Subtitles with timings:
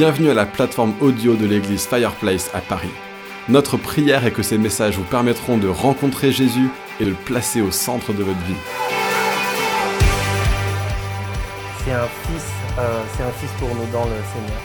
[0.00, 2.88] Bienvenue à la plateforme audio de l'église Fireplace à Paris.
[3.50, 6.70] Notre prière est que ces messages vous permettront de rencontrer Jésus
[7.00, 8.54] et de le placer au centre de votre vie.
[11.84, 14.62] C'est un fils, euh, c'est un fils pour nous dans le Seigneur.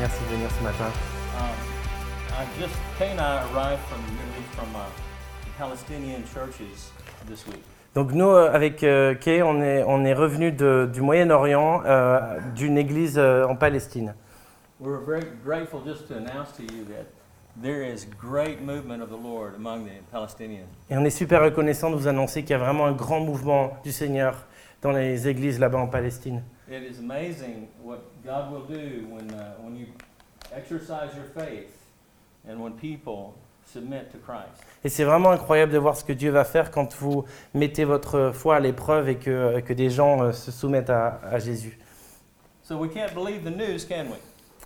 [0.00, 0.90] Merci de venir ce matin.
[1.38, 1.54] Um,
[2.32, 4.88] I just Kay and I arrived from the Middle East from uh,
[5.44, 6.90] the Palestinian churches
[7.28, 7.62] this week.
[7.94, 12.76] Donc nous, euh, avec euh, Kay, on est, on est revenu du Moyen-Orient, euh, d'une
[12.76, 14.14] église en Palestine.
[14.80, 17.06] We're very grateful just to announce to you that
[17.60, 20.68] there is great movement of the Lord among the Palestinians.
[20.88, 23.76] Et on est super reconnaissant de vous annoncer qu'il y a vraiment un grand mouvement
[23.82, 24.46] du Seigneur
[24.80, 26.42] dans les églises là-bas en Palestine.
[26.70, 29.86] It is amazing what God will do when, uh, when you
[30.54, 31.74] exercise your faith
[32.48, 33.34] and when people.
[34.84, 38.30] Et c'est vraiment incroyable de voir ce que Dieu va faire quand vous mettez votre
[38.32, 41.78] foi à l'épreuve et que, que des gens euh, se soumettent à, à Jésus.
[42.62, 44.18] So we can't believe the news, can we?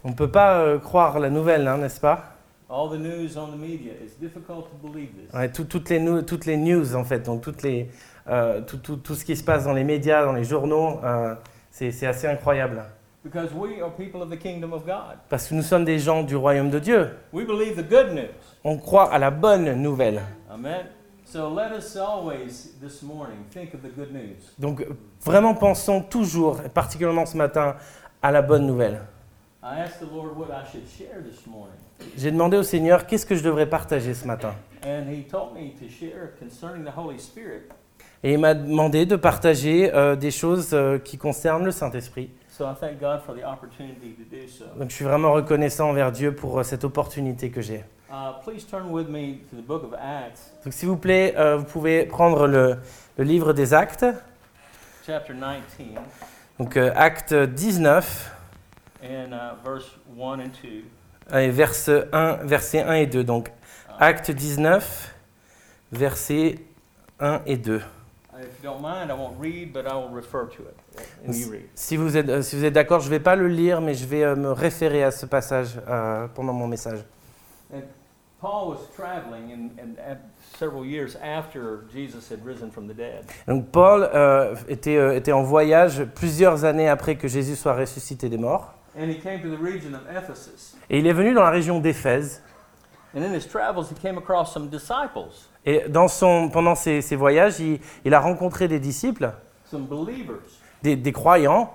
[0.05, 2.25] On ne peut pas euh, croire la nouvelle, hein, n'est-ce pas?
[2.69, 5.33] All the news on the media, it's difficult to believe this.
[5.35, 7.89] Ouais, tout- toutes, les toutes les news, en fait, donc toutes les,
[8.29, 11.35] euh, tout, tout- tout ce qui se passe dans les médias, dans les journaux, euh,
[11.71, 12.83] c'est c'est assez incroyable.
[13.25, 15.17] Because we are people of the kingdom of God.
[15.29, 17.11] Parce que nous sommes des gens du royaume de Dieu.
[17.33, 18.52] We believe the good news.
[18.65, 20.23] On croit à la bonne nouvelle.
[20.51, 20.87] Amen.
[21.25, 24.37] So let us always this morning think of the good news.
[24.59, 24.87] Donc
[25.25, 27.77] vraiment pensons toujours, et particulièrement ce matin,
[28.21, 29.01] à la bonne nouvelle.
[32.17, 34.55] J'ai demandé au Seigneur qu'est-ce que je devrais partager ce matin?
[34.85, 37.63] and He told me to share concerning the Holy Spirit.
[38.25, 42.31] Et il m'a demandé de partager euh, des choses euh, qui concernent le Saint-Esprit.
[42.49, 44.65] So I thank God for the opportunity to do so.
[44.79, 47.85] Donc je suis vraiment reconnaissant envers Dieu pour euh, cette opportunité que j'ai.
[48.13, 51.57] Uh, please turn with me to the book of Acts, Donc s'il vous plaît, euh,
[51.57, 52.77] vous pouvez prendre le,
[53.17, 54.05] le livre des actes,
[55.07, 55.99] chapter 19,
[56.59, 58.37] donc euh, acte 19,
[59.03, 61.39] and uh, verse 1 and 2.
[61.39, 63.25] et verset 1, versets 1 et 2.
[63.25, 63.51] Donc
[63.99, 65.15] acte 19,
[65.93, 66.57] versets
[67.19, 67.77] 1 et 2.
[67.77, 70.77] If you don't mind, I won't read, but I will refer to it
[71.25, 71.69] when you read.
[71.75, 73.95] Si vous êtes, euh, si vous êtes d'accord, je ne vais pas le lire, mais
[73.95, 76.99] je vais euh, me référer à ce passage euh, pendant mon message.
[77.73, 77.81] And
[78.43, 79.71] Paul was traveling,
[80.59, 83.25] several years after Jesus had risen from the dead.
[83.47, 88.29] Donc Paul euh, était, euh, était en voyage plusieurs années après que Jésus soit ressuscité
[88.29, 88.75] des morts.
[88.99, 90.75] And he came to the region of Ephesus.
[90.91, 92.43] Et il est venu dans la région d'Éphèse.
[93.15, 97.15] And in his travels, he came across some disciples, Et dans son, pendant ses, ses
[97.15, 99.33] voyages, il, il a rencontré des disciples,
[99.71, 100.43] some believers.
[100.83, 101.75] des, des croyants,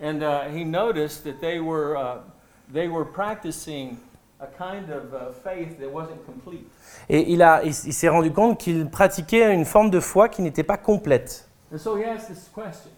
[0.00, 2.18] And uh, he noticed that they were, uh,
[2.72, 3.98] they were practicing
[4.40, 6.66] a kind of faith that wasn't complete.
[7.08, 10.28] et il, a- il s- il s'est rendu compte qu'ils pratiquaient une forme de foi
[10.28, 11.48] qui n'était pas complète.
[11.72, 12.90] And so he asked this question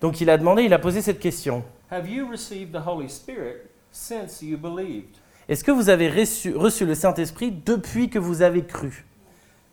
[0.00, 1.62] Donc il a demandé, il a posé cette question.
[1.90, 5.16] Have you received the Holy Spirit since you believed?
[5.48, 9.04] Est-ce que vous avez reçu, reçu le Saint-Esprit depuis que vous avez cru?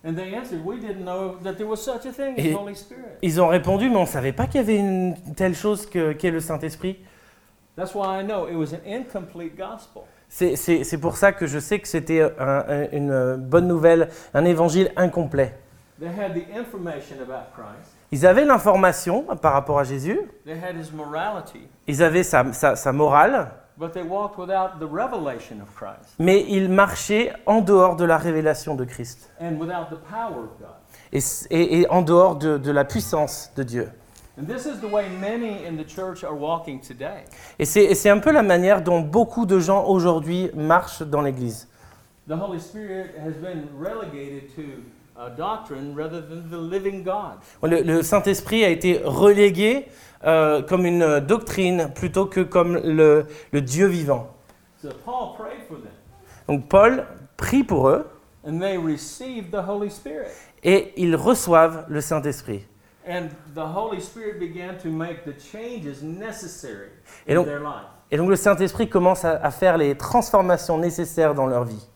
[0.06, 2.76] And they answered, We didn't know that there was such a thing Et- as Holy
[2.76, 3.02] Spirit.
[3.22, 6.12] Ils ont répondu, mais on ne savait pas qu'il y avait une telle chose que-
[6.12, 6.98] qu'est le Saint-Esprit.
[10.28, 14.92] C'est- pour ça que je sais que c'était un- un- une bonne nouvelle, un évangile
[14.96, 15.54] incomplet.
[15.98, 20.76] They had the information about Christ, Ils avaient l'information par rapport à Jésus, they had
[20.76, 23.48] his morality, ils avaient sa, sa- sa morale,
[23.78, 28.16] but they walked without the revelation of Christ mais ils marchaient en dehors de la
[28.18, 30.68] révélation de Christ and without the power of God.
[31.12, 31.20] et,
[31.50, 33.88] et- et en dehors de, de la puissance de Dieu.
[37.58, 41.68] Et c'est un peu la manière dont beaucoup de gens aujourd'hui marchent dans l'Église.
[42.28, 44.62] The Holy Spirit has been relegated to
[45.16, 47.38] a doctrine rather than the living God.
[47.62, 49.86] Le, le Saint-Esprit a été relégué
[50.24, 54.28] euh, comme une doctrine plutôt que comme le, le Dieu vivant.
[54.82, 55.92] So Paul prayed for them,
[56.48, 58.06] Donc Paul prie pour eux
[58.44, 60.26] and they received the Holy Spirit.
[60.64, 62.66] et ils reçoivent le Saint-Esprit.
[63.08, 66.88] And the Holy Spirit began to make the changes necessary
[67.26, 70.78] Et in donc- their life, Et donc le Saint-Esprit commence à, à faire les transformations
[70.78, 71.86] nécessaires dans leur vie.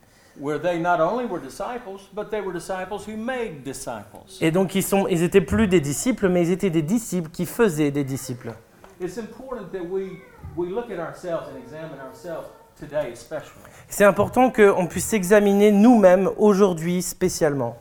[0.41, 4.25] where they not only were disciples, but they were disciples who made disciples.
[4.41, 7.45] Et donc ils sont, ils étaient plus des disciples, mais ils étaient des disciples qui
[7.45, 8.53] faisaient des disciples.
[9.01, 10.13] It's important that we,
[10.57, 12.47] we look at ourselves and examine ourselves
[12.79, 13.61] today, especially.
[13.89, 17.77] C'est important qu'on puisse s'examiner nous-mêmes aujourd'hui spécialement.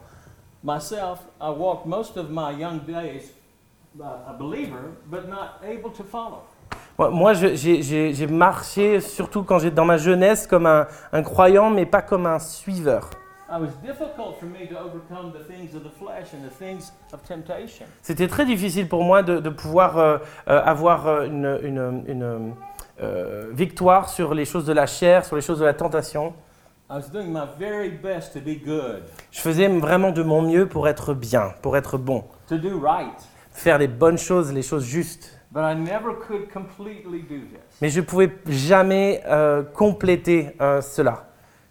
[0.64, 3.32] Myself, I walked most of my young days
[4.02, 6.42] a believer, but not able to follow.
[6.98, 12.02] Moi, j'ai marché, surtout quand j'étais dans ma jeunesse, comme un, un croyant, mais pas
[12.02, 13.10] comme un suiveur.
[13.52, 16.92] It was difficult for me to overcome the things of the flesh and the things
[17.14, 17.86] of temptation.
[18.04, 20.18] C'était très difficile pour moi de, de pouvoir euh,
[20.50, 22.54] euh, avoir euh, une, une- une,
[23.02, 26.34] euh, victoire sur les choses de la chair, sur les choses de la tentation.
[26.92, 30.68] I was doing my very best to be good, Je faisais vraiment de mon mieux
[30.68, 33.14] pour être bien, pour être bon, to do right,
[33.52, 35.38] faire les bonnes choses, les choses justes.
[35.52, 37.80] but I never could completely do this.
[37.82, 41.26] Mais je ne pouvais jamais euh, compléter euh, cela.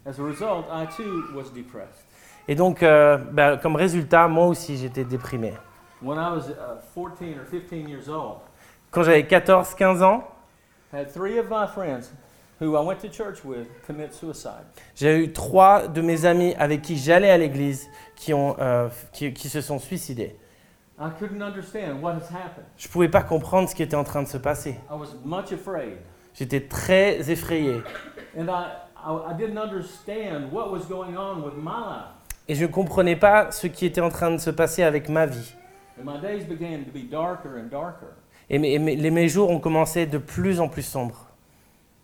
[0.05, 2.05] As a result, I too was depressed.
[2.47, 5.53] Et donc, euh, bah, comme résultat, moi aussi, j'étais déprimé.
[6.01, 8.39] When I was uh, 14 or 15 years old,
[8.91, 10.23] Quand j'avais 14-15 ans,
[10.93, 12.11] I had three of my friends
[12.61, 14.65] who I went to church with commit suicide.
[14.95, 19.33] j'ai eu trois de mes amis avec qui j'allais à l'église qui, ont, euh, qui,
[19.33, 20.35] qui se sont suicidés.
[20.99, 22.65] I couldn't understand what has happened.
[22.77, 24.71] Je ne pouvais pas comprendre ce qui était en train de se passer.
[24.91, 25.97] I was much afraid.
[26.33, 27.81] J'étais très effrayé.
[28.37, 28.65] And I,
[29.05, 32.15] I, I didn't understand what was going on with my life.
[32.49, 35.25] Et je ne comprenais pas ce qui était en train de se passer avec ma
[35.25, 35.53] vie.
[35.99, 38.07] And my days began to be darker and darker.
[38.49, 41.28] Et mes, et mes- les- mes jours ont commencé de plus en plus sombres.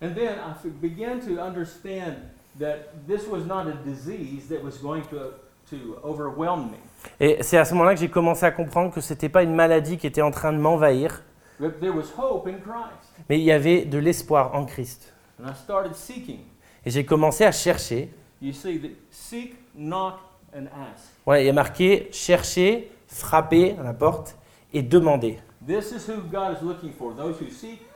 [0.01, 2.15] And then I f- began to understand
[2.59, 5.33] that this was not a disease that was going to,
[5.69, 6.77] to overwhelm me.
[7.19, 9.53] Et c'est à ce moment-là que j'ai commencé à comprendre que ce n'était pas une
[9.55, 11.21] maladie qui était en train de m'envahir,
[11.59, 13.13] But there was hope in Christ.
[13.29, 15.13] mais il y avait de l'espoir en Christ.
[15.41, 16.39] And I started seeking.
[16.85, 18.09] Et j'ai commencé à chercher.
[18.41, 20.19] You see, the, seek, knock,
[20.53, 21.05] and ask.
[21.25, 24.35] Voilà, il y a marqué chercher, frapper à la porte
[24.73, 25.39] et demander.
[25.65, 27.94] This is who God is looking for those who seek, knock, and ask.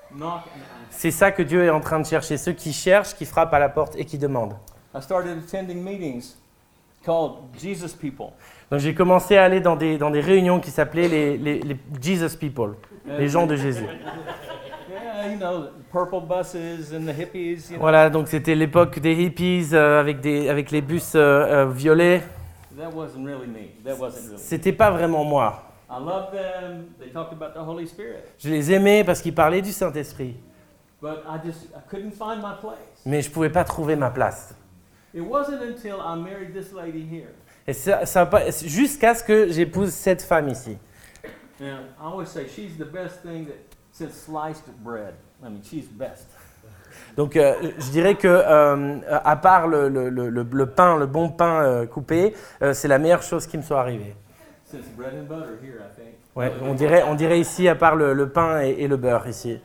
[0.90, 3.60] C'est ça que Dieu est en train de chercher, ceux qui cherchent, qui frappent à
[3.60, 4.56] la porte et qui demandent.
[4.96, 6.36] I started attending meetings
[7.06, 8.28] called Jesus People.
[8.72, 11.78] Donc j'ai commencé à aller dans des, dans des réunions qui s'appelaient les, les- les
[12.02, 12.76] Jesus People,
[13.08, 13.86] les gens de Jésus.
[14.92, 17.80] Yeah, you know, the purple buses and the hippies, you know.
[17.82, 22.24] Voilà, donc c'était l'époque des hippies euh, avec, des, avec les bus euh, euh, violets.
[22.78, 23.70] That wasn't really me.
[23.86, 24.38] That wasn't really me.
[24.38, 25.69] C'était pas vraiment moi.
[25.90, 26.90] I loved them.
[27.00, 28.24] They talked about the Holy Spirit.
[28.38, 30.36] Je les aimais parce qu'ils parlaient du Saint-Esprit,
[31.02, 32.78] But I just I couldn't find my place.
[33.06, 34.54] mais je pouvais pas trouver ma place.
[35.14, 37.30] It wasn't until I married this lady here.
[37.66, 38.02] Et ça,
[38.66, 40.78] jusqu'à ce que j'épouse cette femme ici.
[41.62, 43.56] And I always say she's the best thing that
[43.92, 45.16] since sliced bread.
[45.44, 46.28] I mean, she's best.
[47.18, 51.06] Donc euh, je dirais que euh, à part le, le- le- le- le pain, le
[51.08, 54.16] bon pain euh, coupé, euh, c'est la meilleure chose qui me soit arrivée.
[56.36, 59.28] Ouais, on dirait, on dirait ici à part le, le pain et, et le beurre
[59.28, 59.60] ici.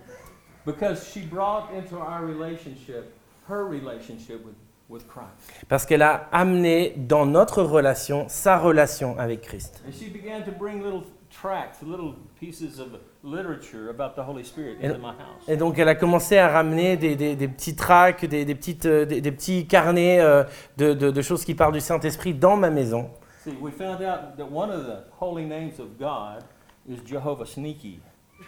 [0.66, 3.12] Because she brought into our relationship
[3.48, 4.54] her relationship with,
[4.88, 5.66] with Christ.
[5.68, 9.82] Parce qu'elle a amené dans notre relation sa relation avec Christ.
[9.86, 12.88] And she began to bring little tracts, little pieces of
[13.22, 15.46] literature about the Holy Spirit And- into my house.
[15.48, 18.86] Et donc elle a commencé à ramener des, des- des petits tracts, des, des petites,
[18.86, 20.44] euh, petits carnets euh,
[20.78, 23.10] de, de- de choses qui parlent du Saint-Esprit dans ma maison.
[23.44, 26.44] See, we found out that one of the holy names of God
[26.88, 28.00] is Jehovah Sneaky.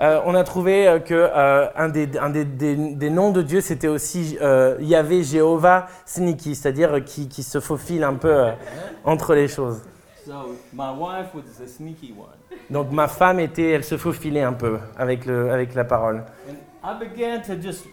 [0.00, 3.40] Euh, on a trouvé euh, que euh, un, des, un des- des- des noms de
[3.40, 8.28] Dieu, c'était aussi euh, Yahvé Jéhovah Sneaky, c'est-à-dire euh, qui, qui se faufile un peu
[8.32, 8.52] euh,
[9.04, 9.82] entre les choses.
[10.26, 12.58] So my wife was the sneaky one.
[12.68, 16.24] Donc ma femme était, elle se faufilait un peu avec, le, avec la parole.
[16.48, 17.86] And I began to just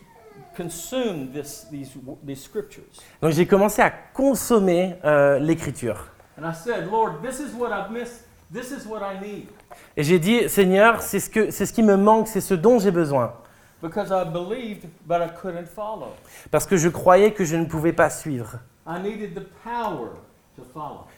[0.57, 1.91] consume this, these,
[2.25, 2.83] these scriptures.
[3.21, 6.07] Donc j'ai commencé à consommer euh, l'écriture.
[6.37, 8.25] And I said, Lord, this is what I've missed.
[8.51, 9.47] This is what I need.
[9.95, 12.79] Et j'ai dit, Seigneur, c'est ce, que, c'est ce qui me manque, c'est ce dont
[12.79, 13.33] j'ai besoin.
[13.81, 16.13] Because I believed, but I couldn't follow.
[16.49, 18.59] Parce que je croyais que je ne pouvais pas suivre.
[18.87, 20.26] I needed the power to follow.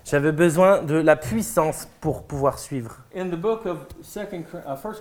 [0.06, 2.98] J'avais besoin de la puissance pour pouvoir suivre.
[3.16, 3.30] Uh, 1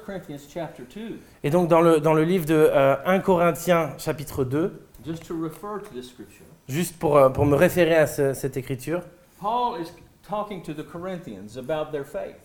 [0.04, 4.44] Corinthians chapter 2, Et donc dans le, dans le livre de euh, 1 Corinthiens chapitre
[4.44, 8.34] 2, just to refer to this scripture, juste pour, euh, pour me référer à ce-
[8.34, 9.02] cette écriture,
[9.40, 9.88] Paul is
[10.28, 12.36] talking to the Corinthians about their faith.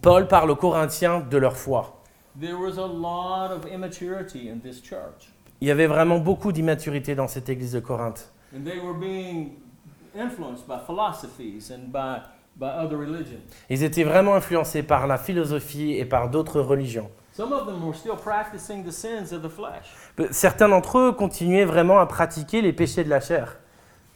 [0.00, 2.02] Paul parle aux Corinthiens de leur foi.
[2.40, 7.14] There was a lot of immaturity in this church, Il y avait vraiment beaucoup d'immaturité
[7.14, 8.30] dans cette église de Corinthe.
[8.54, 9.52] and they were being
[13.70, 17.10] Ils étaient vraiment influencés par la philosophie et par d'autres religions.
[17.34, 19.86] Some of them were still practicing the sins of the flesh.
[20.32, 23.56] Certains d'entre eux continuaient vraiment à pratiquer les péchés de la chair.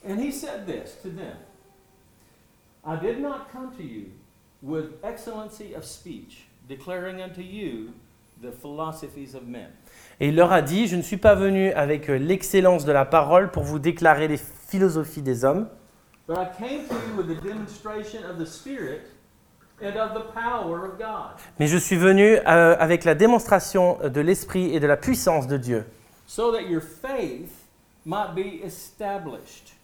[0.06, 1.36] And he said this to them
[2.86, 4.10] I did not come to you
[4.62, 7.92] with excellency of speech, declaring unto you
[8.42, 9.70] the philosophies of men.
[10.20, 13.50] Et il leur a dit, je ne suis pas venu avec l'excellence de la parole
[13.50, 15.68] pour vous déclarer les philosophies des hommes,
[16.26, 19.12] But I came to you with a demonstration of the Spirit
[19.80, 24.21] and of the power of God, mais je suis venu euh, avec la démonstration de
[24.21, 25.85] l'esprit et de la puissance de Dieu,
[26.26, 27.52] so that your faith
[28.04, 29.75] might be established.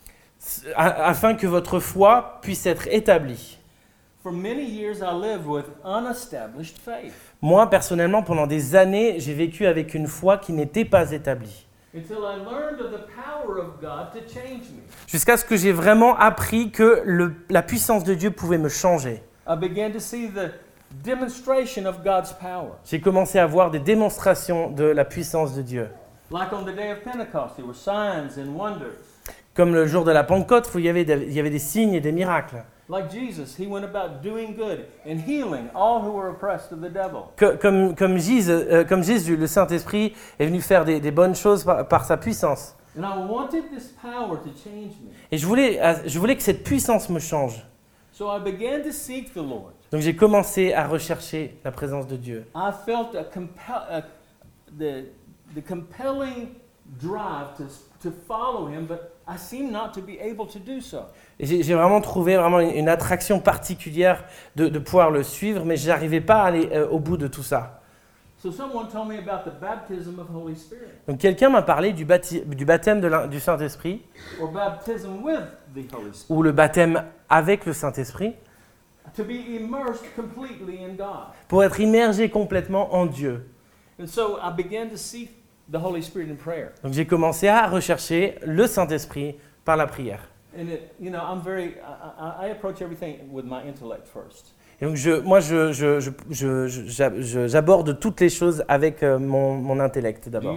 [0.75, 3.59] afin que votre foi puisse être établie.
[4.23, 9.67] For many years, I lived with unestablished faith Moi, personnellement, pendant des années, j'ai vécu
[9.67, 11.67] avec une foi qui n'était pas établie.
[15.07, 19.23] Jusqu'à ce que j'ai vraiment appris que le- la puissance de Dieu pouvait me changer.
[22.85, 25.89] J'ai commencé à voir des démonstrations de la puissance de Dieu.
[29.55, 31.59] Comme le jour de la Pentecôte, où il y avait des, il y avait des
[31.59, 32.65] signes et des miracles.
[32.93, 36.91] Like Jesus, he went about doing good and healing all who were oppressed of the
[36.91, 37.33] devil.
[37.37, 41.35] Que- comme, comme Jésus, euh, comme Jésus, le Saint-Esprit est venu faire des, des bonnes
[41.35, 42.77] choses par, par sa puissance.
[42.95, 45.11] And I wanted this power to change me.
[45.31, 47.65] Et je voulais, euh, je voulais que cette puissance me change.
[48.13, 49.73] So I began to seek the Lord.
[49.91, 52.45] Donc j'ai commencé à rechercher la présence de Dieu.
[52.55, 54.03] I felt a compel, a,
[54.79, 55.07] the,
[55.57, 56.57] the compelling
[57.01, 57.65] drive to,
[58.03, 61.03] to follow him, but I seemed not to be able to do so.
[61.39, 64.25] Et j'ai vraiment trouvé vraiment une, une attraction particulière
[64.57, 67.29] de, de pouvoir le suivre, mais je n'arrivais pas à aller euh, au bout de
[67.29, 67.83] tout ça.
[68.43, 72.05] So someone told me about the baptism of Holy Spirit, Donc quelqu'un m'a parlé du,
[72.05, 74.03] baptême de du Saint-Esprit,
[74.41, 78.35] or baptism with the Holy Spirit, ou le baptême avec le Saint-Esprit,
[79.15, 81.29] to be immersed completely in God.
[81.47, 83.49] pour être immergé complètement en Dieu.
[84.01, 85.31] And so I began to seek
[85.73, 86.69] the Holy Spirit in prayer.
[86.83, 90.29] Donc j'ai commencé à rechercher le Saint-Esprit par la prière.
[90.57, 94.55] And it, you know, I'm very, I, I, I approach everything with my intellect first.
[94.81, 98.65] Et donc je, moi, je- je- je- je- je- j'a- je- j'aborde toutes les choses
[98.69, 100.57] avec euh, mon, mon intellect d'abord.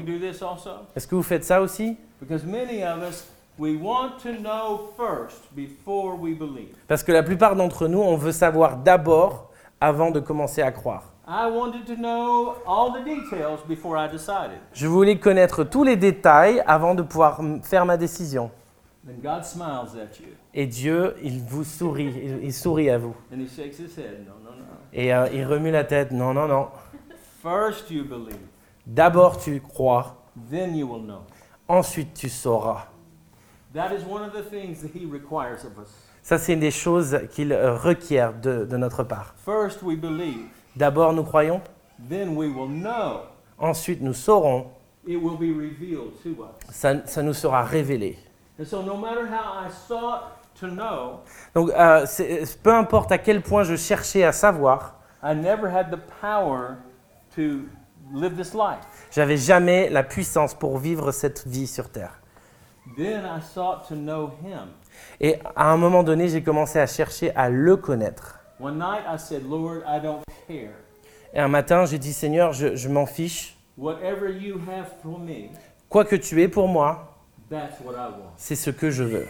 [0.95, 1.95] Est-ce que vous faites ça aussi?
[2.19, 3.25] Because many of us,
[3.59, 6.75] we want to know first before we believe.
[6.87, 11.13] Parce que la plupart d'entre nous, on veut savoir d'abord avant de commencer à croire.
[11.27, 14.59] I wanted to know all the details before I decided.
[14.73, 18.51] Je voulais connaître tous les détails avant de pouvoir faire ma décision.
[19.05, 23.15] Then God smiles at you Et Dieu, il vous sourit, il, il sourit à vous.
[23.33, 24.25] and He shakes His head.
[24.25, 24.63] No, no, no.
[24.93, 26.11] Et euh, il remue la tête.
[26.11, 26.67] Non, non, non.
[27.41, 28.39] First you believe,
[28.85, 30.15] D'abord tu crois,
[30.51, 31.21] then you will know.
[31.67, 32.87] ensuite tu sauras.
[33.73, 35.89] That is one of the things that He requires of us.
[36.23, 39.35] Ça, c'est une des choses qu'il euh, requiert de, de notre part.
[40.75, 41.61] D'abord nous croyons,
[42.09, 43.21] then we will know.
[43.57, 44.67] ensuite nous saurons,
[45.07, 46.55] It will be revealed to us.
[46.75, 48.17] ça, ça nous sera révélé.
[48.59, 50.21] And so, no matter how I sought
[50.59, 51.19] to know,
[51.53, 52.05] Donc euh,
[52.63, 56.77] peu importe à quel point je cherchais à savoir, I never had the power
[57.35, 57.61] to
[58.13, 58.85] live this life.
[59.11, 62.19] j'avais jamais la puissance pour vivre cette vie sur Terre.
[62.97, 64.69] Then I sought to know Him.
[65.19, 68.39] Et à un moment donné, j'ai commencé à chercher à le connaître.
[68.59, 70.73] One night I said, Lord, I don't care.
[71.33, 73.55] Et un matin, j'ai dit, Seigneur, je, je m'en fiche.
[73.77, 75.49] Whatever you have for me,
[75.89, 77.13] Quoi que tu aies pour moi,
[77.49, 78.31] that's what I want.
[78.37, 79.27] c'est ce que je veux.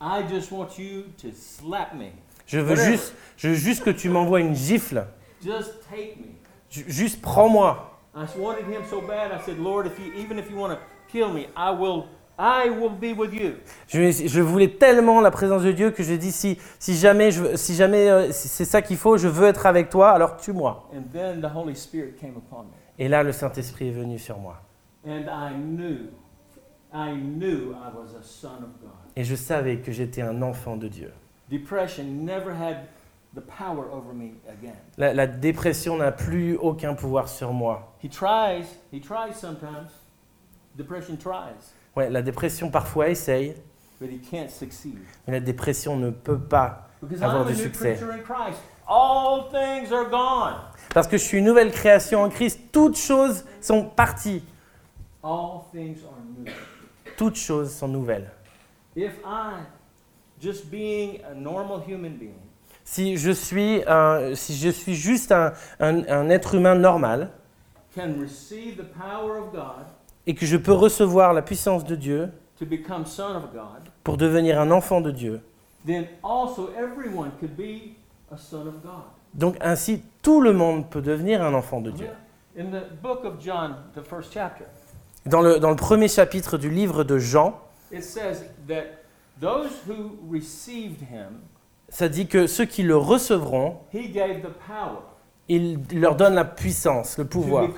[0.00, 2.12] I just want you to slap me.
[2.46, 2.92] Je veux Whatever.
[2.92, 5.06] juste, je veux juste que tu m'envoies une gifle.
[5.44, 6.34] Just take me.
[6.70, 7.90] Ju- Juste prends-moi.
[8.14, 9.32] I wanted him so bad.
[9.32, 10.78] I said, Lord, if you, even if you want to
[11.10, 12.04] kill me, I will,
[12.38, 13.52] I will be with you.
[13.86, 17.56] Je, je voulais tellement la présence de Dieu que je dis si, si jamais, je,
[17.56, 20.88] si jamais euh, c'est ça qu'il faut, je veux être avec toi, alors tue-moi.
[20.92, 22.72] And then the Holy Spirit came upon me.
[22.98, 24.60] Et là, le Saint-Esprit est venu sur moi.
[25.06, 26.08] And I knew,
[26.92, 28.90] I knew I was a son of God.
[29.16, 31.12] Et je savais que j'étais un enfant de Dieu.
[31.50, 32.78] Depression never had
[33.36, 34.74] the power over me again.
[34.96, 37.94] La, la dépression n'a plus aucun pouvoir sur moi.
[38.02, 39.90] He tries, he tries sometimes.
[40.76, 43.54] Depression tries, Ouais, la dépression parfois essaye,
[44.00, 44.98] but he can't succeed.
[45.26, 46.88] mais la dépression ne peut pas.
[47.00, 47.98] Because Avoir I'm du succès.
[48.86, 50.54] All things are gone.
[50.92, 54.42] Parce que je suis une nouvelle création en Christ, toutes choses sont parties.
[55.22, 56.50] All things are new.
[57.16, 58.30] Toutes choses sont nouvelles.
[58.96, 59.62] If I,
[60.40, 62.34] just being a normal human being,
[62.86, 67.30] Si je suis, un- si je suis juste un, un- un être humain normal
[67.96, 69.86] can receive the power of God
[70.26, 72.30] et que je peux recevoir la puissance de Dieu
[74.04, 75.40] pour devenir un enfant de Dieu,
[79.34, 82.08] donc ainsi tout le monde peut devenir un enfant de Dieu.
[85.26, 87.58] Dans le, dans le premier chapitre du livre de Jean,
[91.88, 93.76] ça dit que ceux qui le recevront,
[95.48, 97.68] il leur donne la puissance, le pouvoir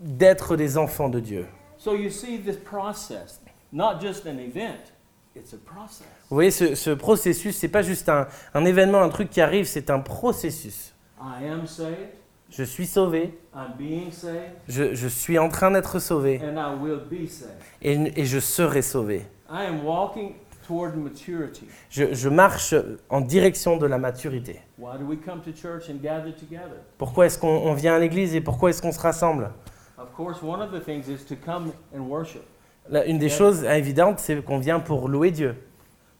[0.00, 1.46] d'être des enfants de Dieu.
[1.78, 3.40] So you see this process,
[3.72, 4.92] not just an event,
[5.36, 6.06] it's a process.
[6.28, 9.64] Vous voyez, ce, ce processus, c'est pas juste un, un événement, un truc qui arrive,
[9.66, 10.92] c'est un processus.
[11.20, 12.14] I am saved,
[12.50, 16.74] Je suis sauvé, I'm being saved, je, je suis en train d'être sauvé and I
[16.82, 17.52] will be saved.
[17.82, 19.26] et, et je serai sauvé.
[19.50, 20.47] I am walking toward maturity.
[21.90, 22.74] Je, je marche
[23.08, 24.60] en direction de la maturité.
[24.78, 26.82] Why do we come to church and gather together?
[26.98, 29.50] Pourquoi est-ce qu'on on vient à l'église et pourquoi est-ce qu'on se rassemble?
[29.98, 32.42] Of course, one of the things is to come and worship.
[32.88, 35.56] Là, Une des choses évidentes, c'est qu'on vient pour louer Dieu.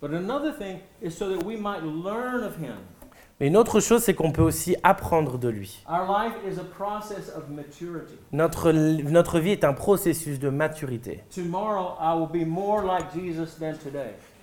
[0.01, 2.77] But another thing is so that we might learn of Him.
[3.41, 5.85] Mais une autre chose, c'est qu'on peut aussi apprendre de lui.
[5.89, 8.19] Our life is a process of maturity.
[8.33, 11.23] Notre, notre vie est un processus de maturité.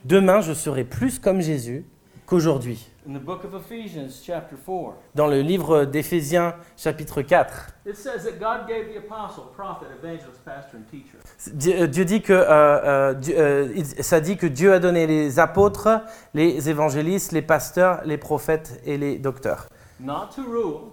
[0.06, 1.84] Demain, je serai plus comme Jésus
[2.28, 2.88] qu'aujourd'hui.
[3.10, 8.24] In the book of Ephesians, chapter 4, Dans le livre d'Éphésiens, chapitre 4, it says
[8.24, 11.18] that God gave the apostle, prophet, evangelist, pastor, and teacher
[11.56, 15.90] Dieu euh, Dieu dit que, euh, euh, ça dit que Dieu a donné les apôtres,
[16.36, 19.70] les évangélistes, les pasteurs, les prophètes et les docteurs.
[20.00, 20.92] not to rule,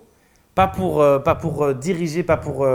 [0.54, 2.66] Pas pour, euh, pas pour diriger, pas pour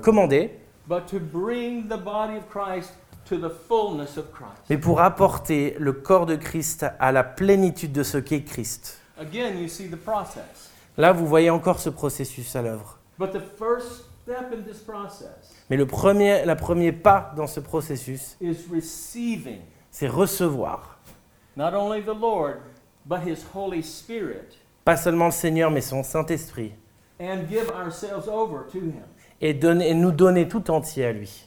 [0.00, 0.58] commander,
[0.88, 2.94] but to bring the body of Christ
[3.28, 4.64] to the fullness of Christ.
[4.70, 9.00] mais pour apporter le corps de Christ à la plénitude de ce qu'est Christ.
[9.18, 10.70] Again, you see the process.
[10.96, 12.98] Là, vous voyez encore ce processus à l'œuvre.
[13.18, 17.60] But the first step in this process Mais le premier, la premier pas dans ce
[17.60, 20.98] processus, is receiving c'est recevoir.
[21.56, 22.56] not only the Lord,
[23.06, 26.72] but His Holy Spirit Pas seulement le Seigneur, mais son Saint-Esprit.
[27.20, 29.04] and give ourselves over to Him.
[29.40, 31.46] Et, et nous donner tout entier à lui.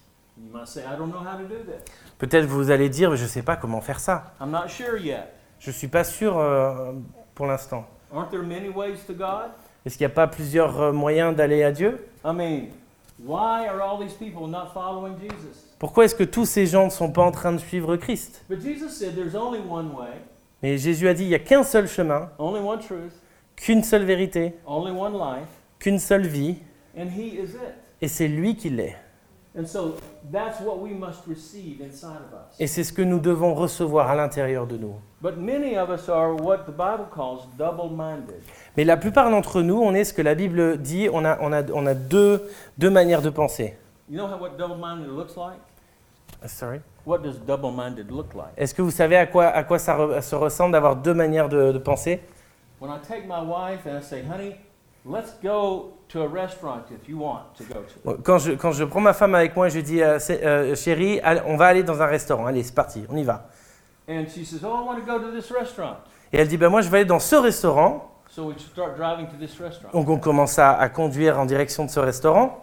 [2.17, 4.33] Peut-être vous allez dire, mais je ne sais pas comment faire ça.
[4.39, 5.25] I'm not sure yet.
[5.59, 6.93] Je ne suis pas sûr euh,
[7.33, 7.85] pour l'instant.
[9.85, 12.07] Est-ce qu'il n'y a pas plusieurs euh, moyens d'aller à Dieu?
[12.23, 12.67] I mean,
[13.19, 15.73] why are all these people not following Jesus?
[15.79, 18.43] Pourquoi est-ce que tous ces gens ne sont pas en train de suivre Christ?
[18.49, 20.21] But Jesus said there's only one way,
[20.61, 22.29] Mais Jésus a dit, il n'y a qu'un seul chemin,
[23.55, 24.55] qu'une seule vérité,
[25.79, 26.57] qu'une seule vie,
[28.01, 28.95] et c'est lui qui l'est.
[32.59, 34.95] Et c'est ce que nous devons recevoir à l'intérieur de nous.
[35.21, 38.41] But many of us are what the Bible calls double minded.
[38.75, 41.51] Mais la plupart d'entre nous, on est ce que la Bible dit, on a, on
[41.51, 42.47] a, on a deux,
[42.77, 43.75] deux manières de penser.
[44.09, 45.59] You know how, what double minded looks like?
[46.45, 46.81] Sorry.
[47.05, 48.53] What does double minded look like?
[48.57, 51.49] Est-ce que vous savez à quoi, à quoi ça re- se ressemble d'avoir deux manières
[51.49, 52.21] de, de penser?
[52.79, 54.55] When I take my wife and I say, honey,
[55.09, 58.21] let's go to a restaurant if you want to go to.
[58.23, 61.41] quand je, quand je prends ma femme avec moi, je dis euh, euh, chérie, allez,
[61.45, 62.45] on va aller dans un restaurant.
[62.45, 63.49] Allez, c'est parti, on y va.
[64.09, 65.97] And she says, oh, I want to go to this restaurant.
[66.31, 68.11] Et elle dit ben moi je vais aller dans ce restaurant.
[68.29, 69.91] So we start driving to this restaurant.
[69.93, 72.61] Donc on commence à, à conduire en direction de ce restaurant.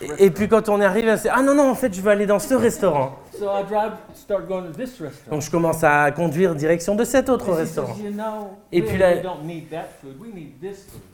[0.00, 2.00] Et, et puis quand on y arrive, elle dit ah non non en fait je
[2.00, 3.18] veux aller dans ce restaurant.
[3.38, 5.30] So I drive, start going to this restaurant.
[5.36, 7.94] Donc je commence à conduire en direction de cet autre restaurant.
[8.72, 9.14] Et puis là-.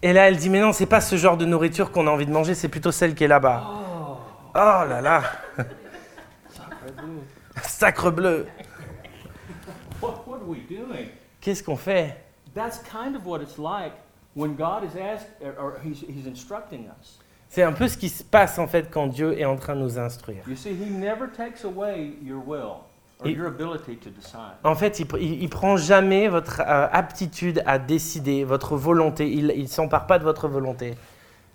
[0.03, 2.33] Et elle dit mais non c'est pas ce genre de nourriture qu'on a envie de
[2.33, 3.65] manger, c'est plutôt celle qui est là-bas.
[3.67, 4.17] Oh,
[4.53, 5.23] Oh là là,
[6.49, 7.21] sacre bleu.
[7.63, 8.47] sacre bleu.
[10.03, 11.10] What, what are we doing?
[11.40, 12.16] Qu'est-ce qu'on fait?
[12.55, 13.92] That's kind of what it's like
[14.35, 17.18] when God is asked, or, or he's, he's instructing us.
[17.48, 19.81] C'est un peu ce qui se passe en fait quand Dieu est en train de
[19.81, 20.42] nous instruire.
[20.48, 22.76] You see, He never takes away your will
[23.20, 24.55] or Et- your ability to decide.
[24.62, 25.07] En fait, il,
[25.42, 29.29] il prend jamais votre euh, aptitude à décider, votre volonté.
[29.33, 30.94] Il, il s'empare pas de votre volonté.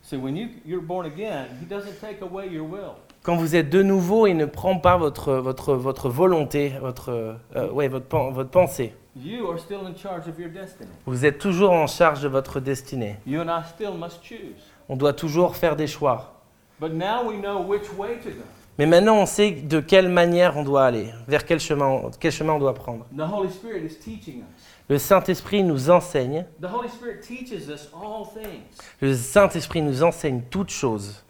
[0.01, 2.95] See, when you, you're born again, He doesn't take away your will.
[3.23, 7.71] Quand vous êtes de nouveau, il ne prend pas votre, votre, votre volonté, votre, euh,
[7.71, 8.93] ouais, votre, pen- votre pensée.
[9.15, 10.89] You are still in charge of your destiny.
[11.05, 13.15] Vous êtes toujours en charge de votre destinée.
[13.25, 14.61] You and I still must choose.
[14.89, 16.41] On doit toujours faire des choix.
[16.81, 18.43] But now we know which way to go.
[18.77, 22.53] Mais maintenant, on sait de quelle manière on doit aller, vers quel chemin, quel chemin
[22.53, 23.05] on doit prendre.
[23.15, 24.65] The Holy Spirit is teaching us.
[24.89, 26.45] Le Saint-Esprit nous enseigne.
[26.61, 28.65] The Holy Spirit teaches us all things,
[29.01, 31.23] Le Saint-Esprit nous enseigne toutes choses,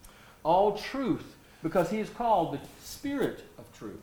[0.43, 4.01] all truth, because He is called the Spirit of truth.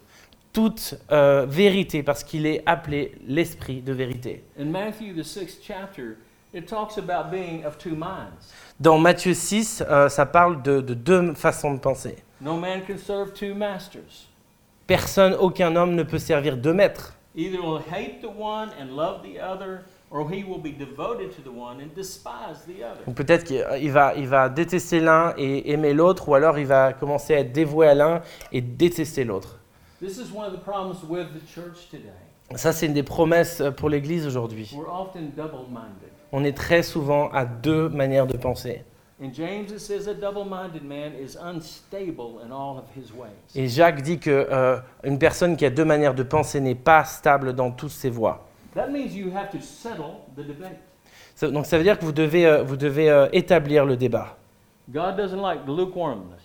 [0.52, 4.44] Toute euh, vérité, parce qu'il est appelé l'Esprit de vérité.
[4.58, 6.16] In Matthew, the sixth chapter,
[6.52, 8.52] it talks about being of two minds.
[8.78, 12.16] Dans Matthieu 6, euh, ça parle de, de deux façons de penser.
[12.40, 14.28] No man can serve two masters.
[14.86, 17.14] Personne, aucun homme ne peut servir deux maîtres.
[23.06, 26.66] Donc peut-être qu'il il va, il va détester l'un et aimer l'autre, ou alors il
[26.66, 29.61] va commencer à être dévoué à l'un et détester l'autre.
[30.02, 32.10] This is one of the problems with the church today.
[32.56, 34.74] Ça, c'est une des promesses euh, pour l'Église aujourd'hui.
[36.32, 38.82] On est très souvent à deux manières de penser.
[39.22, 43.30] In James, it says a double minded man is unstable in all of his ways.
[43.54, 47.04] Et Jacques dit que euh, une personne qui a deux manières de penser n'est pas
[47.04, 48.44] stable dans toutes ses voies.
[48.74, 50.80] That means you have to settle the debate.
[51.36, 54.36] Ça- Donc ça veut dire que vous devez, euh, vous devez euh, établir le débat.
[54.88, 56.42] God doesn't like lukewarmness.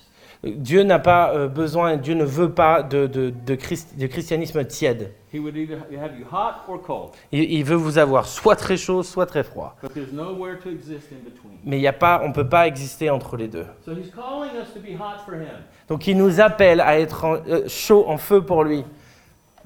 [0.56, 4.64] Dieu n'a pas euh, besoin, Dieu ne veut pas de, de- de christ- de christianisme
[4.66, 5.12] tiède.
[5.34, 9.04] He would either have you hot or cold, Il, veut vous avoir soit très chaud,
[9.04, 9.76] soit très froid.
[9.82, 11.58] but there's nowhere to exist in between.
[11.66, 13.66] Mais il y a pas, on ne peut pas exister entre les deux.
[13.86, 15.48] So he's calling us to be hot for him.
[15.90, 18.86] Donc il nous appelle à être en- euh, chaud, en feu pour lui.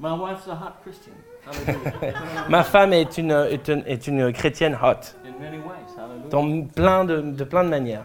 [2.48, 5.96] Ma femme est une, est une, est une chrétienne hot, in many ways.
[5.96, 6.28] Hallelujah.
[6.30, 8.04] dans plein de, de plein de manières.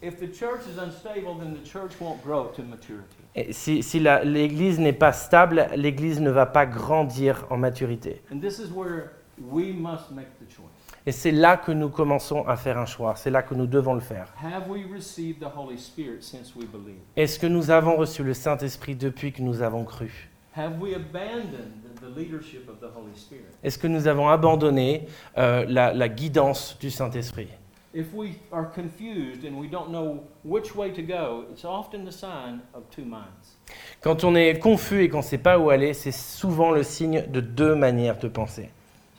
[0.00, 3.04] But if, if the church is unstable, then the church won't grow to maturity.
[3.34, 8.22] Et si si l'Église n'est pas stable, l'Église ne va pas grandir en maturité.
[8.32, 10.66] And this is where we must make the choice.
[11.06, 13.14] Et c'est là que nous commençons à faire un choix.
[13.16, 14.34] C'est là que nous devons le faire.
[14.42, 17.00] Have we received the Holy Spirit since we believe?
[17.16, 20.28] Est-ce que nous avons reçu le Saint-Esprit depuis que nous avons cru?
[20.56, 23.44] Have we abandoned the leadership of the Holy Spirit?
[23.62, 25.06] Est-ce que nous avons abandonné
[25.38, 27.48] euh, la, la guidance du Saint-Esprit?
[27.92, 32.12] If we are confused and we don't know which way to go, it's often the
[32.12, 33.56] sign of two minds.
[34.00, 37.24] Quand on est confus et qu'on ne sait pas où aller, c'est souvent le signe
[37.26, 38.70] de deux manières de penser.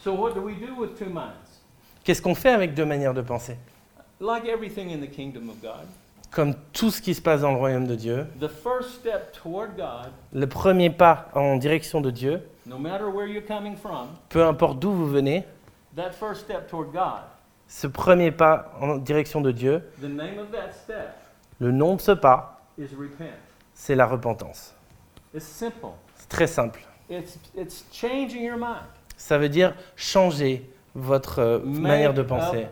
[0.01, 1.61] So, what do we do with two minds?
[2.05, 3.57] Qu'est-ce qu'on fait avec deux manières de penser?
[4.21, 5.85] Like everything in the kingdom of God,
[6.31, 9.75] Comme tout ce qui se passe dans le royaume de Dieu, the first step toward
[9.75, 14.45] God, le premier pas en direction de Dieu, no matter where you're coming from, peu
[14.45, 15.43] importe d'où vous venez,
[15.97, 17.23] that first step toward God,
[17.71, 21.15] ce premier pas en direction de Dieu, the name of that step
[21.61, 22.59] le nom de ce pas,
[23.73, 24.75] c'est la repentance.
[25.37, 25.71] C'est
[26.27, 26.81] très simple.
[27.09, 28.83] It's, it's changing your mind.
[29.15, 32.67] Ça veut dire changer votre euh, manière de penser.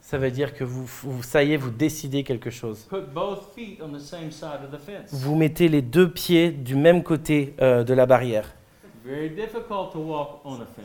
[0.00, 2.86] Ça veut dire que vous, vous, ça y est, vous décidez quelque chose.
[5.10, 8.54] Vous mettez les deux pieds du même côté euh, de la barrière.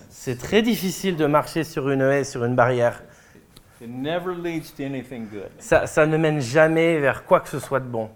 [0.09, 3.03] C'est très difficile de marcher sur une haie, sur une barrière.
[3.81, 5.49] It never leads to anything good.
[5.59, 8.09] Ça, ça ne mène jamais vers quoi que ce soit de bon.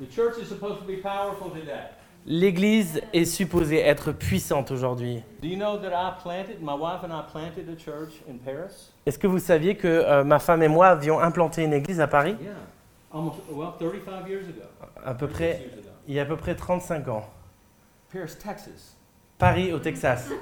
[0.00, 1.90] The church is supposed to be powerful today.
[2.26, 5.22] L'Église est supposée être puissante aujourd'hui.
[5.42, 8.92] Do you know that I planted, my wife and I planted a church in Paris?
[9.06, 12.06] Est-ce que vous saviez que euh, ma femme et moi avions implanté une église à
[12.06, 12.36] Paris?
[12.40, 12.52] Yeah.
[13.12, 14.62] Almost, well, 35 years ago.
[15.04, 15.88] à peu 36 près, years ago.
[16.08, 17.28] il y a à peu près 35 ans
[18.12, 18.96] Paris, Texas.
[19.38, 20.30] Paris, au Texas.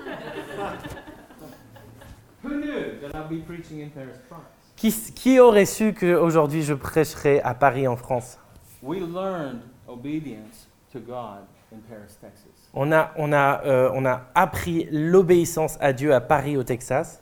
[2.44, 4.57] Who knew that I'd be preaching in Paris, France?
[4.78, 8.38] Qui, qui aurait su qu'aujourd'hui je prêcherais à Paris, en France?
[8.82, 11.40] We learned obedience to God
[11.72, 12.70] in Paris, Texas.
[12.72, 17.20] on a, on, a, euh, on a appris l'obéissance à Dieu à Paris, au Texas.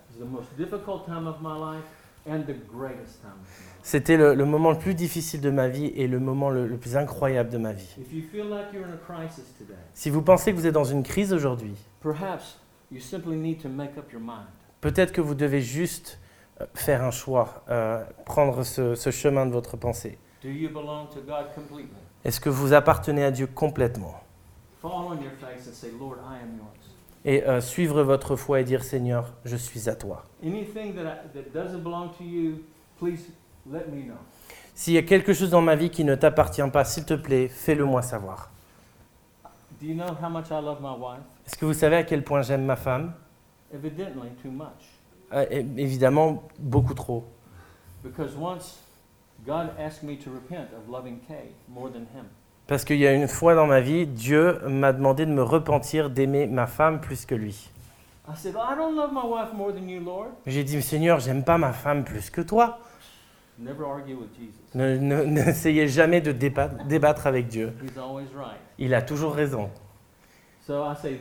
[3.83, 6.77] C'était le, le moment le plus difficile de ma vie et le moment le, le
[6.77, 7.89] plus incroyable de ma vie.
[7.99, 10.75] If you feel like you're in a crisis today, Si vous pensez que vous êtes
[10.75, 12.59] dans une crise aujourd'hui, perhaps
[12.93, 14.47] you simply need to make up your mind.
[14.81, 16.19] peut-être que vous devez juste
[16.75, 20.19] faire un choix, euh, prendre ce, ce chemin de votre pensée.
[22.25, 24.21] Est-ce que vous appartenez à Dieu complètement?
[27.25, 30.25] Et euh, suivre votre foi et dire Seigneur, je suis à toi.
[30.45, 32.61] Anything that, I, that doesn't belong to you,
[33.01, 33.27] please
[33.69, 34.15] let me know.
[34.75, 37.49] S'il y a quelque chose dans ma vie qui ne t'appartient pas, s'il te plaît,
[37.49, 38.51] fais-le moi savoir.
[39.81, 41.23] Do you know how much I love my wife?
[41.47, 43.13] Est-ce que vous savez à quel point j'aime ma femme?
[43.75, 44.96] Evidently, too much.
[45.37, 47.25] Euh, Évidemment, beaucoup trop.
[48.03, 48.79] Because once
[49.47, 52.25] God asked me to repent of loving Kay more than him.
[52.67, 56.11] Parce qu'il y a une fois dans ma vie, Dieu m'a demandé de me repentir
[56.11, 57.71] d'aimer ma femme plus que lui.
[60.47, 62.81] J'ai dit, Seigneur, j'aime pas ma femme plus que toi.
[63.59, 64.51] Jesus.
[64.75, 67.73] Ne- ne- N'essayez jamais de débattre, débattre avec Dieu.
[68.79, 69.71] Il a toujours raison.
[70.67, 71.21] So I say,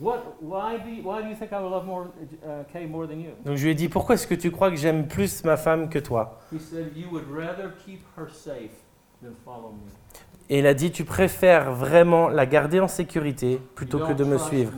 [0.00, 2.10] what, why, do you, why do you think I would love more,
[2.72, 3.30] Kay more than you?
[3.44, 5.88] Donc je lui ai dit, pourquoi est-ce que tu crois que j'aime plus ma femme
[5.88, 6.40] que toi?
[6.52, 8.72] He said, you would rather keep her safe
[9.22, 9.90] than follow me.
[10.48, 14.38] Et il a dit, tu préfères vraiment la garder en sécurité plutôt que de me
[14.38, 14.72] suivre.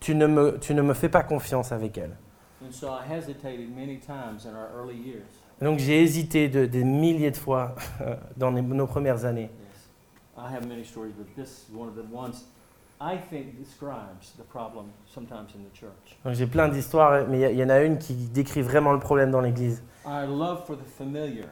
[0.00, 2.16] Tu ne, me, tu ne me fais pas confiance avec elle.
[2.64, 5.26] And so I hesitated many times in our early years.
[5.60, 7.74] Donc j'ai hésité de- des milliers de fois
[8.36, 9.50] dans nos premières années.
[9.50, 9.88] Yes.
[10.36, 12.46] I have many stories, but this is one of the ones
[13.00, 16.18] I think describes the problem sometimes in the church.
[16.24, 19.30] Donc j'ai plein d'histoires, mais il y en a une qui décrit vraiment le problème
[19.30, 19.82] dans l'Église.
[20.04, 21.48] Our love for the familiar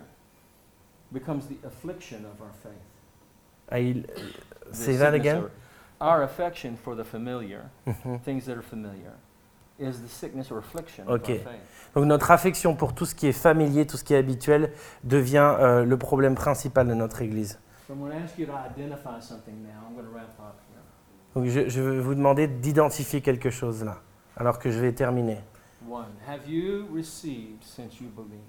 [1.12, 3.78] becomes the affliction of our faith.
[3.78, 4.02] Il-
[4.70, 5.44] The Say that again?
[6.00, 8.18] Our affection for the familiar, Mhm.
[8.24, 9.12] things that are familiar,
[9.78, 11.28] is the sickness or affliction Ok.
[11.30, 11.90] of our faith.
[11.94, 14.72] Donc notre affection pour tout ce qui est familier, tout ce qui est habituel,
[15.04, 17.59] devient euh, le problème principal de notre Église.
[17.87, 19.87] So I'm going to ask you to identify something now.
[19.88, 20.56] I'm going to wrap up.
[21.37, 24.01] Donc je, je vais vous demander d'identifier quelque chose là,
[24.38, 25.37] alors que je vais terminer.
[25.87, 28.40] One, have you received since you believed?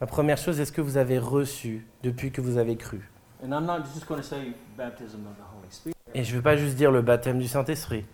[0.00, 3.08] La première chose, est-ce que vous avez reçu depuis que vous avez cru?
[3.40, 5.94] And I'm not just going to say baptism of the Holy Spirit.
[6.12, 8.04] Et je ne vais pas juste dire le baptême du Saint-Esprit.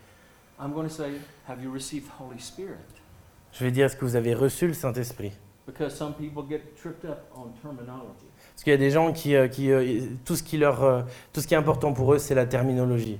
[0.61, 1.13] I'm going to say,
[1.49, 2.77] have you received Holy Spirit?
[3.53, 5.33] Je vais dire, est-ce que vous avez reçu le Saint-Esprit?
[5.67, 8.27] Because some people get tripped up on terminology.
[8.53, 11.03] Parce qu'il y a des gens qui, euh, qui, euh, tout, ce qui leur, euh,
[11.33, 13.19] tout ce qui est important pour eux, c'est la terminologie.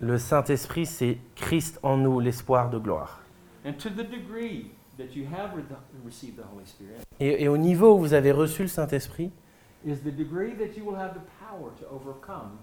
[0.00, 3.20] Le Saint-Esprit, c'est Christ en nous, l'espoir de gloire.
[3.66, 5.64] And to the degree that you have re-
[6.04, 9.32] received the Holy Spirit, Et, et au niveau où vous avez reçu le Saint-Esprit,
[9.86, 12.58] is the degree that you will have the power to overcome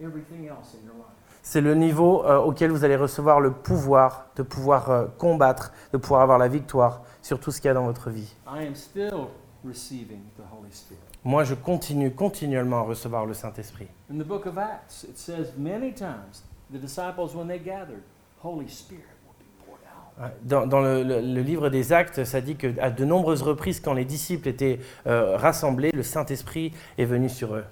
[0.00, 1.16] everything else in your life.
[1.42, 5.98] c'est le niveau euh, auquel vous allez recevoir le pouvoir de pouvoir euh, combattre, de
[5.98, 8.34] pouvoir avoir la victoire sur tout ce qu'il y a dans votre vie.
[8.46, 9.28] I am still
[9.64, 11.00] receiving the Holy Spirit.
[11.24, 13.88] Moi, je continue continuellement à recevoir le Saint-Esprit.
[14.10, 18.02] In the book of Acts, it says many times the disciples, when they gathered,
[18.42, 20.18] Holy Spirit will be poured out.
[20.24, 23.80] Ouais, Dans, dans le, le- le livre des Actes, ça dit qu'à de nombreuses reprises,
[23.80, 27.64] quand les disciples étaient euh, rassemblés, le Saint-Esprit est venu sur eux.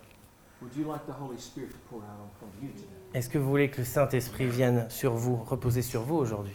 [0.61, 2.05] Would you like the Holy Spirit to pour out
[2.37, 2.85] upon you today?
[3.15, 6.53] Est-ce que vous voulez que le Saint-Esprit vienne sur vous, reposer sur vous aujourd'hui?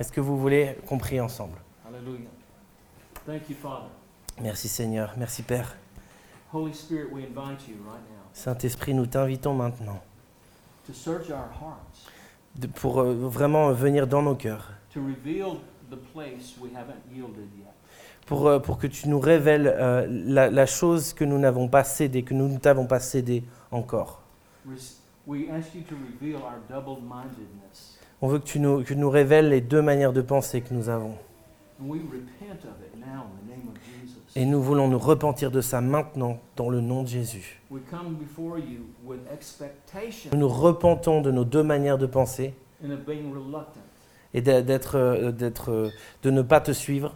[0.00, 1.56] Est-ce que vous voulez qu'on prie ensemble?
[1.86, 2.28] Hallelujah.
[3.24, 3.86] Thank you, Father.
[4.40, 5.76] Merci Seigneur, merci Père.
[8.32, 10.00] Saint-Esprit, nous t'invitons maintenant
[12.56, 14.70] de- pour euh, vraiment venir dans nos cœurs,
[18.26, 21.84] pour, euh, pour que tu nous révèles euh, la, la chose que nous n'avons pas
[21.84, 24.20] cédée, que nous ne t'avons pas cédée encore.
[28.22, 30.72] On veut que tu nous, que tu nous révèles les deux manières de penser que
[30.74, 31.16] nous avons.
[34.36, 37.60] Et nous voulons nous repentir de ça maintenant dans le nom de Jésus.
[40.32, 42.54] Nous nous repentons de nos deux manières de penser
[44.32, 45.90] et d'e- d'être, euh, d'être, euh,
[46.24, 47.14] de ne pas te suivre.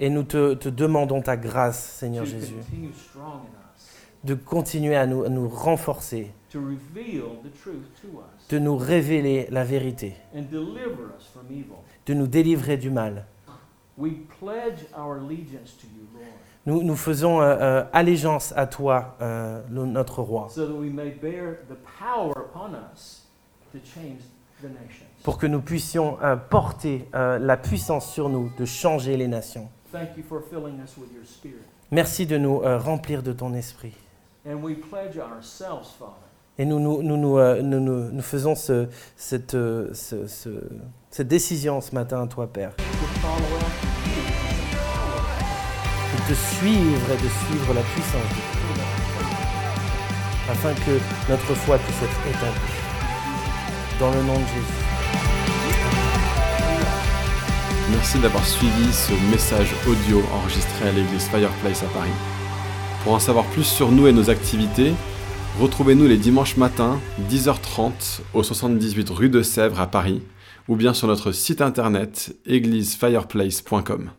[0.00, 2.54] Et nous te, te demandons ta grâce, Seigneur Jésus,
[4.24, 6.32] de continuer à nous, à nous renforcer,
[8.50, 10.14] de nous révéler la vérité,
[12.06, 13.24] de nous délivrer du mal.
[16.66, 20.48] Nous, nous faisons euh, euh, allégeance à toi, euh, le- notre roi,
[25.24, 29.68] pour que nous puissions euh, porter la puissance sur nous de changer les nations.
[29.92, 31.62] Thank you for filling us with your spirit.
[31.90, 33.94] Merci de nous remplir de ton esprit.
[34.46, 36.12] And we pledge ourselves, Father,
[36.58, 40.68] Et nous, nous, nous, nous, faisons ce- cette, ce- ce-
[41.10, 42.72] cette décision ce matin toi, Père,
[46.16, 48.22] de te suivre et de suivre la puissance
[50.50, 50.98] afin que
[51.30, 52.72] notre foi puisse être établie.
[54.00, 54.88] Dans le nom de Jésus.
[57.90, 62.10] Merci d'avoir suivi ce message audio enregistré à l'église Fireplace à Paris.
[63.02, 64.92] Pour en savoir plus sur nous et nos activités,
[65.60, 66.98] retrouvez-nous les dimanches matins,
[67.30, 70.22] 10h30, au 78 rue de Sèvres à Paris,
[70.68, 74.10] ou bien sur notre site internet églisefireplace.com.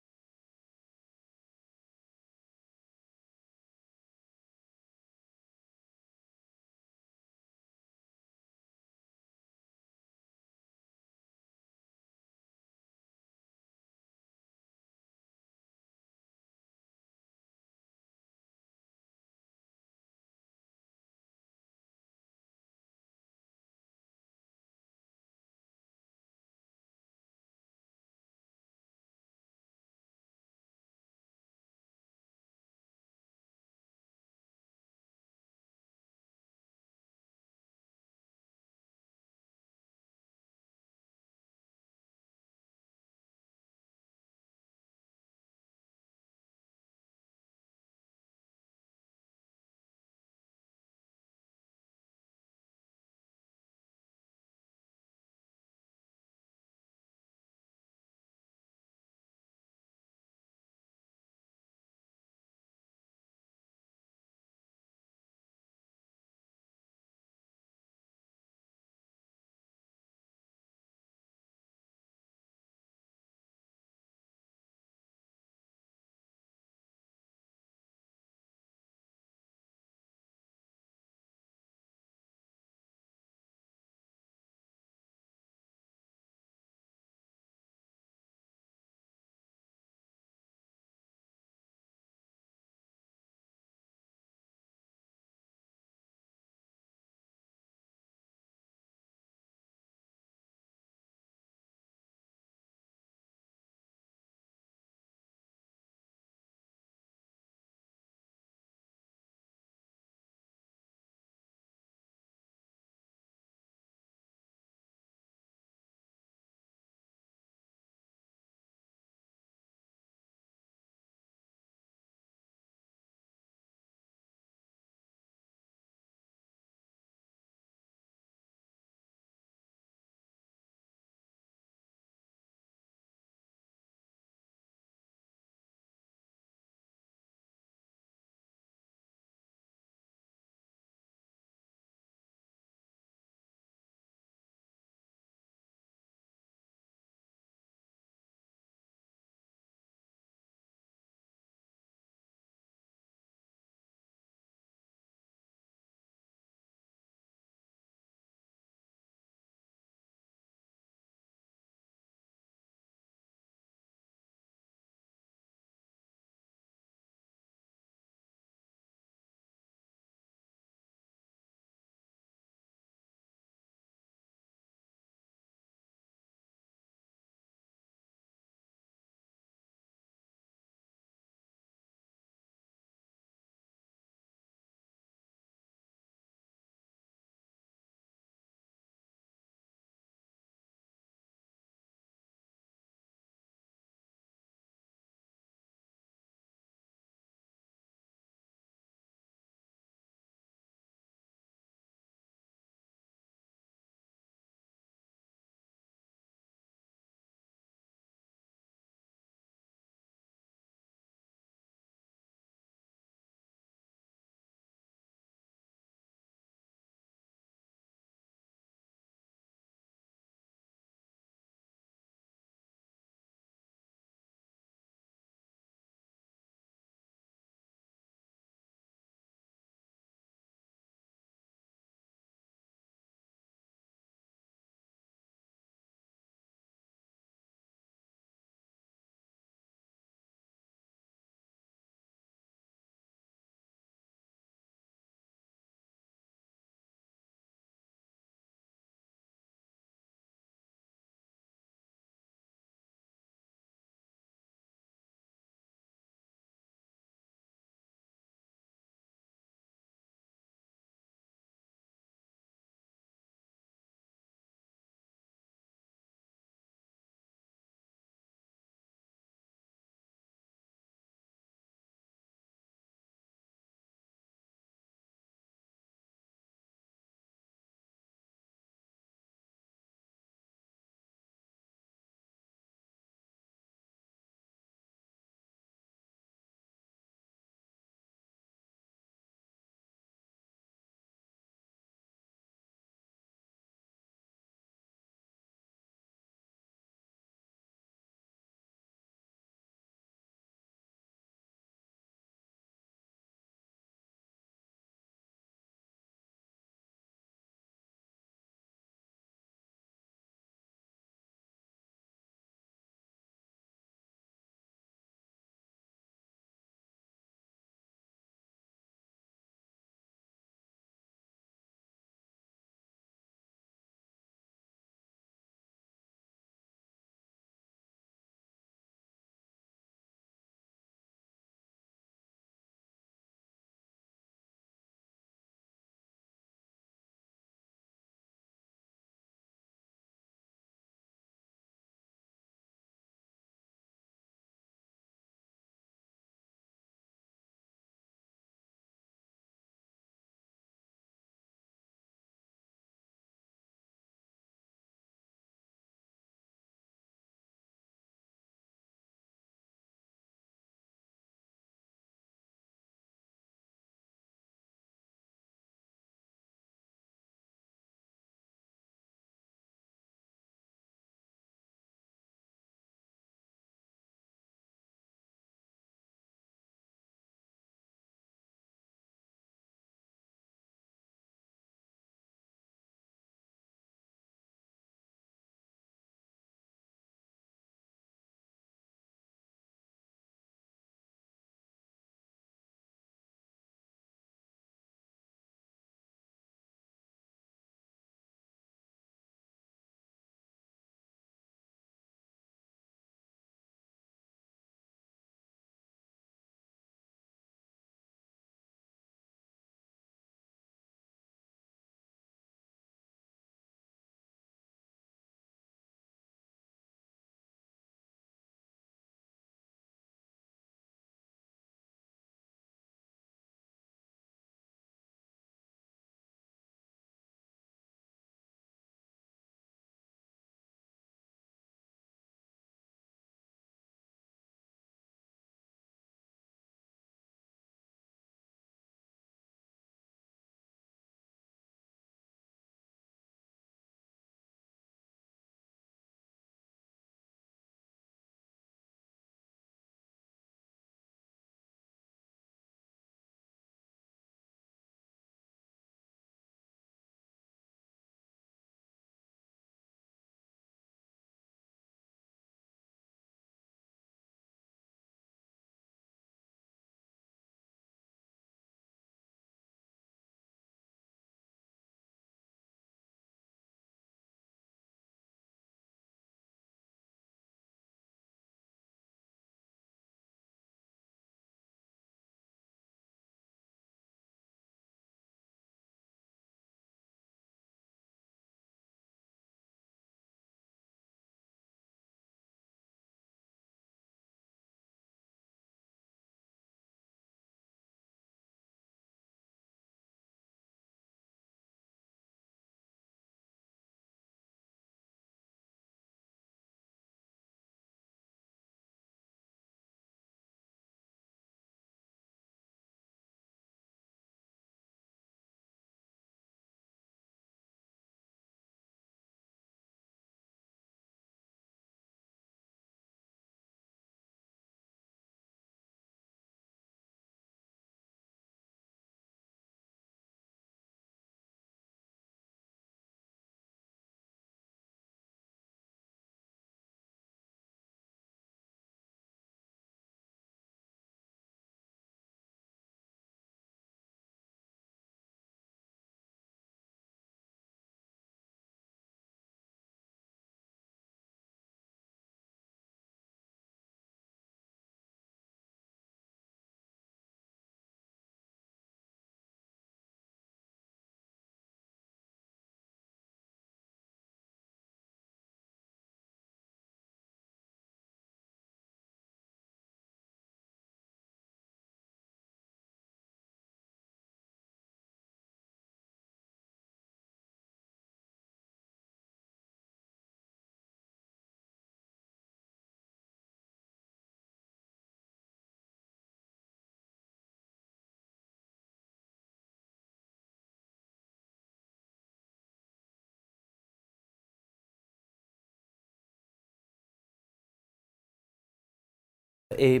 [599.78, 600.00] et